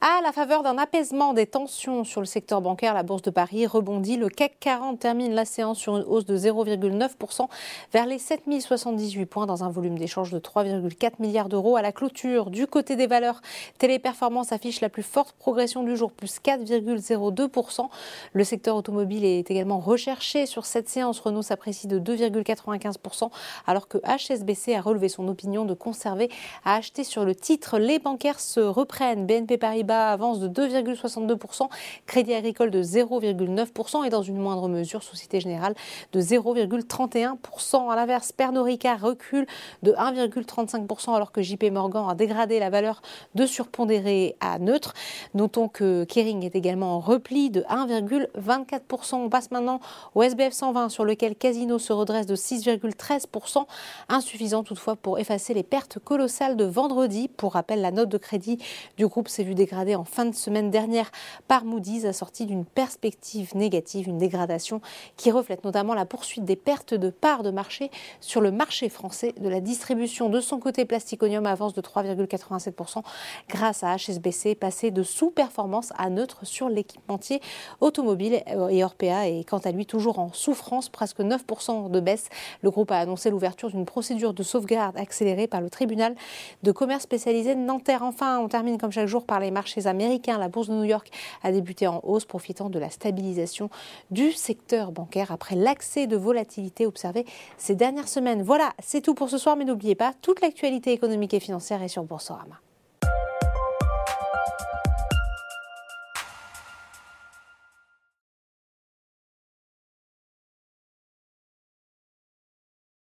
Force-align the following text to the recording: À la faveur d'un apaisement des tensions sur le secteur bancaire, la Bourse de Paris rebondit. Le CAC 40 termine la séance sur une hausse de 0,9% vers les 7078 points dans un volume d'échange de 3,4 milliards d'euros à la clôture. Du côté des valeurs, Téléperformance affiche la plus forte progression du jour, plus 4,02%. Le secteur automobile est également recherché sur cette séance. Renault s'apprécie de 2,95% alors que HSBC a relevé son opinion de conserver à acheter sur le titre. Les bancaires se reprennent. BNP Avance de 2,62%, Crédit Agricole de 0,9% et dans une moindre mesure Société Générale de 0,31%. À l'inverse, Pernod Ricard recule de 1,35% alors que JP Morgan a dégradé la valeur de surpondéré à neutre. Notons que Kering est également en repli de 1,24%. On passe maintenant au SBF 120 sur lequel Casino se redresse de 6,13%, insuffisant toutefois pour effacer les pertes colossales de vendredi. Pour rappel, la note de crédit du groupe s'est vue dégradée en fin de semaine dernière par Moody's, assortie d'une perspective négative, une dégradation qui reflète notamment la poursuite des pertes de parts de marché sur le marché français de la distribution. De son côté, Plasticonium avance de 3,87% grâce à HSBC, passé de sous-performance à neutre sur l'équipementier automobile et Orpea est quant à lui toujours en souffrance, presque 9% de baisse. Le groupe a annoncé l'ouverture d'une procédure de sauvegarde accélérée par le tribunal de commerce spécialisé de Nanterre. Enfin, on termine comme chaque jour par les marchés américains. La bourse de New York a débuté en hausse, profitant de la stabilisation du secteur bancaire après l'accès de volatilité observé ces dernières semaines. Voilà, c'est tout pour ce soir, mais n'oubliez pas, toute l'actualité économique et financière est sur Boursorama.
À 0.00 0.20
la 0.22 0.30
faveur 0.30 0.62
d'un 0.62 0.78
apaisement 0.78 1.32
des 1.32 1.46
tensions 1.46 2.04
sur 2.04 2.20
le 2.20 2.26
secteur 2.26 2.60
bancaire, 2.60 2.94
la 2.94 3.02
Bourse 3.02 3.22
de 3.22 3.30
Paris 3.30 3.66
rebondit. 3.66 4.16
Le 4.16 4.28
CAC 4.28 4.56
40 4.60 5.00
termine 5.00 5.34
la 5.34 5.44
séance 5.44 5.76
sur 5.76 5.96
une 5.96 6.04
hausse 6.04 6.24
de 6.24 6.38
0,9% 6.38 7.48
vers 7.92 8.06
les 8.06 8.20
7078 8.20 9.26
points 9.26 9.46
dans 9.46 9.64
un 9.64 9.70
volume 9.70 9.98
d'échange 9.98 10.30
de 10.30 10.38
3,4 10.38 11.14
milliards 11.18 11.48
d'euros 11.48 11.74
à 11.74 11.82
la 11.82 11.90
clôture. 11.90 12.50
Du 12.50 12.68
côté 12.68 12.94
des 12.94 13.08
valeurs, 13.08 13.40
Téléperformance 13.78 14.52
affiche 14.52 14.80
la 14.80 14.88
plus 14.88 15.02
forte 15.02 15.32
progression 15.32 15.82
du 15.82 15.96
jour, 15.96 16.12
plus 16.12 16.38
4,02%. 16.38 17.88
Le 18.34 18.44
secteur 18.44 18.76
automobile 18.76 19.24
est 19.24 19.50
également 19.50 19.80
recherché 19.80 20.46
sur 20.46 20.64
cette 20.64 20.88
séance. 20.88 21.18
Renault 21.18 21.42
s'apprécie 21.42 21.88
de 21.88 21.98
2,95% 21.98 23.30
alors 23.66 23.88
que 23.88 23.98
HSBC 23.98 24.76
a 24.76 24.80
relevé 24.80 25.08
son 25.08 25.26
opinion 25.26 25.64
de 25.64 25.74
conserver 25.74 26.30
à 26.64 26.76
acheter 26.76 27.02
sur 27.02 27.24
le 27.24 27.34
titre. 27.34 27.80
Les 27.80 27.98
bancaires 27.98 28.38
se 28.38 28.60
reprennent. 28.60 29.26
BNP 29.26 29.58
Avance 29.94 30.40
de 30.40 30.48
2,62%, 30.48 31.68
Crédit 32.06 32.34
Agricole 32.34 32.70
de 32.70 32.82
0,9% 32.82 34.04
et 34.04 34.10
dans 34.10 34.22
une 34.22 34.38
moindre 34.38 34.68
mesure 34.68 35.02
Société 35.02 35.40
Générale 35.40 35.74
de 36.12 36.20
0,31%. 36.20 37.90
À 37.90 37.96
l'inverse, 37.96 38.32
Pernod 38.32 38.64
Ricard 38.64 39.00
recule 39.00 39.46
de 39.82 39.92
1,35% 39.92 41.14
alors 41.14 41.32
que 41.32 41.42
JP 41.42 41.64
Morgan 41.72 42.06
a 42.08 42.14
dégradé 42.14 42.58
la 42.58 42.70
valeur 42.70 43.02
de 43.34 43.46
surpondéré 43.46 44.36
à 44.40 44.58
neutre. 44.58 44.94
Notons 45.34 45.68
que 45.68 46.04
Kering 46.04 46.44
est 46.44 46.54
également 46.54 46.96
en 46.96 47.00
repli 47.00 47.50
de 47.50 47.62
1,24%. 47.62 49.16
On 49.16 49.28
passe 49.28 49.50
maintenant 49.50 49.80
au 50.14 50.22
SBF 50.22 50.52
120 50.52 50.88
sur 50.88 51.04
lequel 51.04 51.34
Casino 51.34 51.78
se 51.78 51.92
redresse 51.92 52.26
de 52.26 52.36
6,13%, 52.36 53.64
insuffisant 54.08 54.62
toutefois 54.62 54.96
pour 54.96 55.18
effacer 55.18 55.54
les 55.54 55.62
pertes 55.62 55.98
colossales 55.98 56.56
de 56.56 56.64
vendredi. 56.64 57.28
Pour 57.28 57.52
rappel, 57.54 57.80
la 57.80 57.90
note 57.90 58.08
de 58.08 58.18
crédit 58.18 58.58
du 58.96 59.06
groupe 59.06 59.28
s'est 59.28 59.44
vue 59.44 59.54
dégradée 59.54 59.77
en 59.78 60.04
fin 60.04 60.24
de 60.24 60.34
semaine 60.34 60.70
dernière 60.70 61.10
par 61.46 61.64
Moody's, 61.64 62.04
assortie 62.04 62.46
d'une 62.46 62.64
perspective 62.64 63.54
négative, 63.54 64.08
une 64.08 64.18
dégradation 64.18 64.80
qui 65.16 65.30
reflète 65.30 65.64
notamment 65.64 65.94
la 65.94 66.04
poursuite 66.04 66.44
des 66.44 66.56
pertes 66.56 66.94
de 66.94 67.10
parts 67.10 67.42
de 67.42 67.50
marché 67.50 67.90
sur 68.20 68.40
le 68.40 68.50
marché 68.50 68.88
français 68.88 69.34
de 69.40 69.48
la 69.48 69.60
distribution. 69.60 70.28
De 70.28 70.40
son 70.40 70.58
côté, 70.58 70.84
Plasticonium 70.84 71.46
avance 71.46 71.74
de 71.74 71.80
3,87% 71.80 73.02
grâce 73.48 73.84
à 73.84 73.96
HSBC, 73.96 74.56
passé 74.56 74.90
de 74.90 75.02
sous-performance 75.02 75.92
à 75.96 76.10
neutre 76.10 76.44
sur 76.44 76.68
l'équipementier 76.68 77.40
automobile 77.80 78.42
et 78.70 78.84
Orpea 78.84 79.28
est 79.28 79.48
quant 79.48 79.58
à 79.58 79.70
lui 79.70 79.86
toujours 79.86 80.18
en 80.18 80.32
souffrance, 80.32 80.88
presque 80.88 81.20
9% 81.20 81.90
de 81.90 82.00
baisse. 82.00 82.28
Le 82.62 82.70
groupe 82.70 82.90
a 82.90 82.98
annoncé 82.98 83.30
l'ouverture 83.30 83.70
d'une 83.70 83.86
procédure 83.86 84.34
de 84.34 84.42
sauvegarde 84.42 84.96
accélérée 84.96 85.46
par 85.46 85.60
le 85.60 85.70
tribunal 85.70 86.14
de 86.62 86.72
commerce 86.72 87.04
spécialisé 87.04 87.54
de 87.54 87.60
Nanterre. 87.60 88.02
Enfin, 88.02 88.38
on 88.38 88.48
termine 88.48 88.78
comme 88.78 88.92
chaque 88.92 89.06
jour 89.06 89.24
par 89.24 89.40
les 89.40 89.50
marchés 89.68 89.86
américains. 89.86 90.38
La 90.38 90.48
bourse 90.48 90.68
de 90.68 90.74
New 90.74 90.84
York 90.84 91.10
a 91.42 91.52
débuté 91.52 91.86
en 91.86 92.00
hausse, 92.02 92.24
profitant 92.24 92.70
de 92.70 92.78
la 92.78 92.90
stabilisation 92.90 93.68
du 94.10 94.32
secteur 94.32 94.92
bancaire 94.92 95.30
après 95.30 95.56
l'accès 95.56 96.06
de 96.06 96.16
volatilité 96.16 96.86
observé 96.86 97.26
ces 97.58 97.74
dernières 97.74 98.08
semaines. 98.08 98.42
Voilà, 98.42 98.72
c'est 98.78 99.02
tout 99.02 99.14
pour 99.14 99.28
ce 99.28 99.38
soir, 99.38 99.56
mais 99.56 99.64
n'oubliez 99.64 99.94
pas, 99.94 100.14
toute 100.22 100.40
l'actualité 100.40 100.92
économique 100.92 101.34
et 101.34 101.40
financière 101.40 101.82
est 101.82 101.88
sur 101.88 102.04
Boursorama. 102.04 102.60